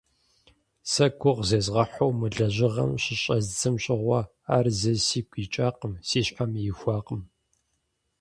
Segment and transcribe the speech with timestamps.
[0.91, 4.21] Сэ гугъу зезгъэхьу мы лэжьыгъэм щыщӏэздзэм щыгъуэ,
[4.55, 7.21] ар зэи сигу икӏакъым, си щхьэми ихуакъым.